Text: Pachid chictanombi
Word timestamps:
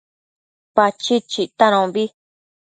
Pachid 0.75 1.23
chictanombi 1.31 2.03